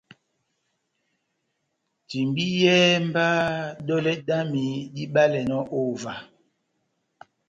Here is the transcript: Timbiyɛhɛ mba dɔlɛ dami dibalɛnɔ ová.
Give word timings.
Timbiyɛhɛ 2.07 2.89
mba 3.07 3.25
dɔlɛ 3.87 4.13
dami 4.27 4.63
dibalɛnɔ 4.95 5.57
ová. 5.79 6.13